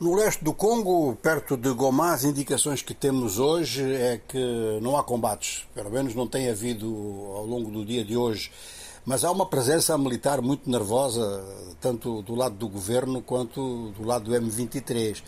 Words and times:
No 0.00 0.14
leste 0.14 0.42
do 0.42 0.54
Congo, 0.54 1.14
perto 1.16 1.58
de 1.58 1.68
Goma, 1.74 2.14
as 2.14 2.24
indicações 2.24 2.80
que 2.80 2.94
temos 2.94 3.38
hoje 3.38 3.82
é 3.82 4.18
que 4.26 4.78
não 4.80 4.96
há 4.96 5.04
combates, 5.04 5.66
pelo 5.74 5.90
menos 5.90 6.14
não 6.14 6.26
tem 6.26 6.48
havido 6.48 6.86
ao 7.36 7.44
longo 7.44 7.70
do 7.70 7.84
dia 7.84 8.02
de 8.02 8.16
hoje. 8.16 8.50
Mas 9.04 9.24
há 9.24 9.30
uma 9.30 9.44
presença 9.44 9.98
militar 9.98 10.40
muito 10.40 10.70
nervosa, 10.70 11.44
tanto 11.82 12.22
do 12.22 12.34
lado 12.34 12.54
do 12.54 12.66
governo 12.66 13.20
quanto 13.20 13.90
do 13.90 14.02
lado 14.02 14.24
do 14.24 14.30
M23. 14.30 15.22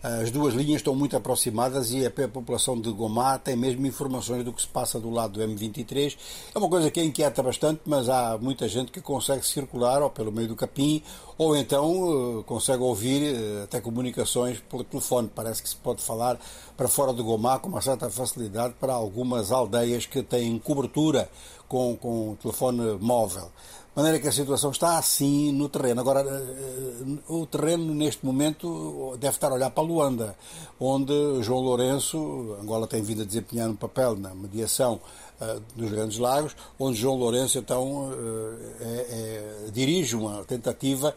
As 0.00 0.30
duas 0.30 0.54
linhas 0.54 0.76
estão 0.76 0.94
muito 0.94 1.16
aproximadas 1.16 1.90
e 1.90 2.06
a 2.06 2.10
população 2.10 2.80
de 2.80 2.88
Gomá 2.92 3.36
tem 3.36 3.56
mesmo 3.56 3.84
informações 3.84 4.44
do 4.44 4.52
que 4.52 4.62
se 4.62 4.68
passa 4.68 5.00
do 5.00 5.10
lado 5.10 5.32
do 5.32 5.40
M23. 5.40 6.16
É 6.54 6.58
uma 6.58 6.68
coisa 6.68 6.88
que 6.88 7.02
inquieta 7.02 7.42
bastante, 7.42 7.80
mas 7.84 8.08
há 8.08 8.38
muita 8.38 8.68
gente 8.68 8.92
que 8.92 9.00
consegue 9.00 9.44
circular 9.44 10.00
ou 10.00 10.08
pelo 10.08 10.30
meio 10.30 10.46
do 10.46 10.54
capim 10.54 11.02
ou 11.36 11.56
então 11.56 12.40
eh, 12.40 12.44
consegue 12.44 12.80
ouvir 12.80 13.34
eh, 13.34 13.64
até 13.64 13.80
comunicações 13.80 14.60
por 14.68 14.84
telefone. 14.84 15.28
Parece 15.34 15.60
que 15.64 15.68
se 15.68 15.76
pode 15.76 16.00
falar 16.00 16.38
para 16.76 16.86
fora 16.86 17.12
de 17.12 17.20
Gomá 17.20 17.58
com 17.58 17.68
uma 17.68 17.82
certa 17.82 18.08
facilidade 18.08 18.74
para 18.78 18.92
algumas 18.92 19.50
aldeias 19.50 20.06
que 20.06 20.22
têm 20.22 20.60
cobertura 20.60 21.28
com, 21.68 21.96
com 21.96 22.36
telefone 22.40 22.98
móvel 23.00 23.50
maneira 23.98 24.20
que 24.20 24.28
a 24.28 24.32
situação 24.32 24.70
está 24.70 24.96
assim 24.96 25.50
no 25.50 25.68
terreno. 25.68 26.00
Agora, 26.00 26.20
eh, 26.20 27.18
o 27.26 27.44
terreno 27.46 27.92
neste 27.92 28.24
momento 28.24 29.16
deve 29.18 29.34
estar 29.34 29.50
a 29.50 29.54
olhar 29.54 29.70
para 29.70 29.82
Luanda, 29.82 30.36
onde 30.78 31.12
João 31.42 31.60
Lourenço, 31.62 32.56
Angola 32.62 32.86
tem 32.86 33.02
vindo 33.02 33.22
a 33.22 33.24
desempenhar 33.24 33.68
um 33.68 33.74
papel 33.74 34.14
na 34.14 34.32
mediação 34.36 35.00
uh, 35.40 35.60
dos 35.74 35.90
Grandes 35.90 36.16
Lagos, 36.16 36.54
onde 36.78 36.96
João 36.96 37.16
Lourenço 37.16 37.58
então 37.58 38.12
é, 38.80 39.66
é, 39.66 39.70
dirige 39.72 40.14
uma 40.14 40.44
tentativa 40.44 41.12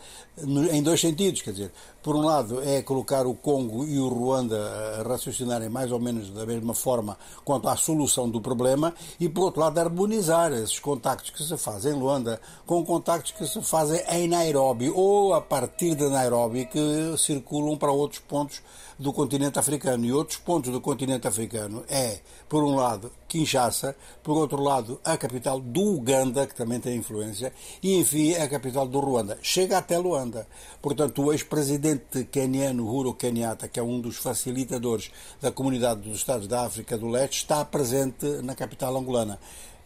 em 0.71 0.81
dois 0.81 0.99
sentidos, 0.99 1.41
quer 1.41 1.51
dizer, 1.51 1.71
por 2.01 2.15
um 2.15 2.21
lado 2.21 2.63
é 2.63 2.81
colocar 2.81 3.27
o 3.27 3.35
Congo 3.35 3.85
e 3.85 3.99
o 3.99 4.07
Ruanda 4.07 4.57
a 4.99 5.03
raciocinarem 5.03 5.69
mais 5.69 5.91
ou 5.91 5.99
menos 5.99 6.31
da 6.31 6.47
mesma 6.47 6.73
forma 6.73 7.15
quanto 7.45 7.67
à 7.67 7.75
solução 7.75 8.27
do 8.27 8.41
problema 8.41 8.91
e 9.19 9.29
por 9.29 9.43
outro 9.43 9.61
lado 9.61 9.77
harmonizar 9.77 10.40
esses 10.49 10.79
contactos 10.79 11.29
que 11.29 11.43
se 11.43 11.57
fazem 11.57 11.93
em 11.93 11.99
Luanda 11.99 12.39
com 12.65 12.83
contactos 12.85 13.31
que 13.33 13.45
se 13.45 13.61
fazem 13.61 14.01
em 14.09 14.27
Nairobi 14.27 14.89
ou 14.89 15.33
a 15.33 15.41
partir 15.41 15.93
de 15.93 16.07
Nairobi 16.07 16.65
que 16.65 17.15
circulam 17.17 17.77
para 17.77 17.91
outros 17.91 18.21
pontos 18.21 18.61
do 19.01 19.11
continente 19.11 19.57
africano. 19.57 20.05
E 20.05 20.13
outros 20.13 20.37
pontos 20.37 20.71
do 20.71 20.79
continente 20.79 21.27
africano 21.27 21.83
é, 21.89 22.19
por 22.47 22.63
um 22.63 22.75
lado, 22.75 23.11
Kinshasa, 23.27 23.95
por 24.21 24.37
outro 24.37 24.61
lado, 24.61 24.99
a 25.03 25.17
capital 25.17 25.59
do 25.59 25.95
Uganda, 25.95 26.45
que 26.45 26.55
também 26.55 26.79
tem 26.79 26.97
influência, 26.97 27.51
e, 27.81 27.97
enfim, 27.97 28.35
a 28.35 28.47
capital 28.47 28.87
do 28.87 28.99
Ruanda. 28.99 29.39
Chega 29.41 29.79
até 29.79 29.97
Luanda. 29.97 30.47
Portanto, 30.81 31.23
o 31.23 31.33
ex-presidente 31.33 32.25
keniano 32.25 32.83
Uhuru 32.83 33.13
Kenyatta, 33.15 33.67
que 33.67 33.79
é 33.79 33.83
um 33.83 33.99
dos 33.99 34.17
facilitadores 34.17 35.11
da 35.41 35.51
comunidade 35.51 36.01
dos 36.01 36.17
Estados 36.17 36.47
da 36.47 36.65
África 36.65 36.97
do 36.97 37.07
Leste, 37.07 37.37
está 37.37 37.65
presente 37.65 38.25
na 38.43 38.53
capital 38.53 38.95
angolana. 38.95 39.39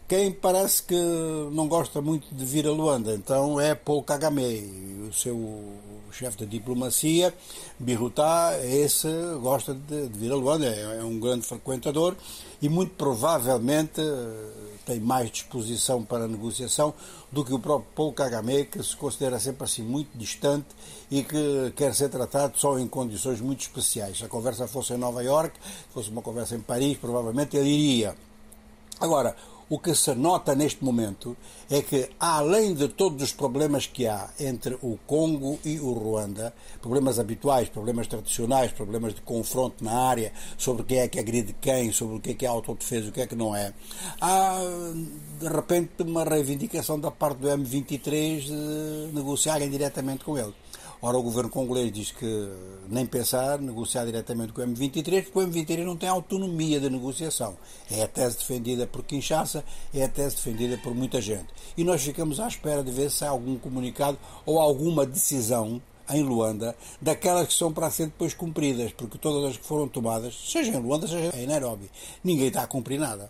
Quem 0.08 0.30
parece 0.30 0.84
que 0.84 0.94
não 1.50 1.66
gosta 1.66 2.00
muito 2.00 2.32
de 2.32 2.44
vir 2.44 2.64
a 2.68 2.70
Luanda, 2.70 3.12
então 3.12 3.60
é 3.60 3.74
Paul 3.74 4.04
Kagame, 4.04 5.02
o 5.08 5.12
seu 5.12 5.36
chefe 6.12 6.38
de 6.38 6.46
diplomacia, 6.46 7.34
Birutá, 7.76 8.52
esse 8.62 9.08
gosta 9.42 9.74
de, 9.74 10.06
de 10.06 10.16
vir 10.16 10.30
a 10.30 10.36
Luanda, 10.36 10.64
é, 10.64 10.98
é, 11.00 11.02
um 11.02 11.18
grande 11.18 11.44
frequentador 11.44 12.14
e 12.62 12.68
muito 12.68 12.94
provavelmente 12.94 14.00
eh, 14.00 14.76
tem 14.86 15.00
mais 15.00 15.28
disposição 15.28 16.04
para 16.04 16.24
a 16.24 16.28
negociação 16.28 16.94
do 17.32 17.44
que 17.44 17.52
o 17.52 17.58
próprio 17.58 17.90
Paul 17.92 18.12
Kagame, 18.12 18.64
que 18.64 18.80
se 18.84 18.96
considera 18.96 19.40
sempre 19.40 19.64
assim 19.64 19.82
muito 19.82 20.16
distante 20.16 20.68
e 21.10 21.24
que 21.24 21.72
quer 21.74 21.92
ser 21.92 22.10
tratado 22.10 22.56
só 22.58 22.78
em 22.78 22.86
condições 22.86 23.40
muito 23.40 23.62
especiais. 23.62 24.18
Se 24.18 24.24
a 24.24 24.28
conversa 24.28 24.68
fosse 24.68 24.92
em 24.92 24.98
Nova 24.98 25.22
York, 25.24 25.58
fosse 25.92 26.10
uma 26.10 26.22
conversa 26.22 26.54
em 26.54 26.60
Paris, 26.60 26.96
provavelmente 26.96 27.56
ele 27.56 27.68
iria. 27.68 28.14
Agora, 29.00 29.36
o 29.68 29.78
que 29.78 29.94
se 29.94 30.14
nota 30.14 30.54
neste 30.54 30.84
momento 30.84 31.36
é 31.68 31.82
que, 31.82 32.08
além 32.20 32.72
de 32.72 32.88
todos 32.88 33.22
os 33.22 33.32
problemas 33.32 33.86
que 33.86 34.06
há 34.06 34.30
entre 34.38 34.78
o 34.80 34.96
Congo 35.06 35.58
e 35.64 35.80
o 35.80 35.92
Ruanda, 35.92 36.54
problemas 36.80 37.18
habituais, 37.18 37.68
problemas 37.68 38.06
tradicionais, 38.06 38.70
problemas 38.70 39.14
de 39.14 39.20
confronto 39.22 39.84
na 39.84 39.92
área, 39.92 40.32
sobre 40.56 40.84
quem 40.84 40.98
é 40.98 41.08
que 41.08 41.18
agride 41.18 41.54
quem, 41.60 41.90
sobre 41.90 42.16
o 42.16 42.20
que 42.20 42.30
é 42.30 42.34
que 42.34 42.46
é 42.46 42.48
autodefesa 42.48 43.08
o 43.08 43.12
que 43.12 43.20
é 43.20 43.26
que 43.26 43.34
não 43.34 43.54
é, 43.56 43.72
há, 44.20 44.60
de 45.40 45.48
repente, 45.48 46.02
uma 46.02 46.24
reivindicação 46.24 47.00
da 47.00 47.10
parte 47.10 47.38
do 47.38 47.48
M23 47.48 48.40
de 48.42 49.12
negociarem 49.12 49.68
diretamente 49.68 50.24
com 50.24 50.38
ele. 50.38 50.54
Ora, 51.02 51.18
o 51.18 51.22
governo 51.22 51.50
congolês 51.50 51.92
diz 51.92 52.10
que 52.10 52.48
nem 52.88 53.04
pensar, 53.04 53.58
negociar 53.58 54.06
diretamente 54.06 54.52
com 54.52 54.62
o 54.62 54.64
M23, 54.64 55.24
porque 55.24 55.38
o 55.38 55.42
M23 55.42 55.84
não 55.84 55.96
tem 55.96 56.08
autonomia 56.08 56.80
de 56.80 56.88
negociação. 56.88 57.56
É 57.90 58.02
a 58.02 58.08
tese 58.08 58.38
defendida 58.38 58.86
por 58.86 59.04
Kinshasa, 59.04 59.62
é 59.92 60.04
a 60.04 60.08
tese 60.08 60.36
defendida 60.36 60.78
por 60.78 60.94
muita 60.94 61.20
gente. 61.20 61.48
E 61.76 61.84
nós 61.84 62.02
ficamos 62.02 62.40
à 62.40 62.48
espera 62.48 62.82
de 62.82 62.90
ver 62.90 63.10
se 63.10 63.24
há 63.24 63.28
algum 63.28 63.58
comunicado 63.58 64.18
ou 64.46 64.58
alguma 64.58 65.04
decisão 65.04 65.82
em 66.10 66.22
Luanda, 66.22 66.76
daquelas 67.00 67.48
que 67.48 67.54
são 67.54 67.72
para 67.72 67.90
ser 67.90 68.06
depois 68.06 68.32
cumpridas, 68.32 68.92
porque 68.92 69.18
todas 69.18 69.50
as 69.50 69.56
que 69.56 69.64
foram 69.64 69.88
tomadas, 69.88 70.34
seja 70.50 70.70
em 70.70 70.80
Luanda, 70.80 71.06
seja 71.06 71.36
em 71.36 71.46
Nairobi, 71.46 71.90
ninguém 72.22 72.48
está 72.48 72.62
a 72.62 72.66
cumprir 72.66 72.98
nada. 72.98 73.24